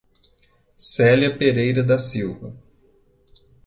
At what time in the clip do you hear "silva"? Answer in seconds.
1.99-2.51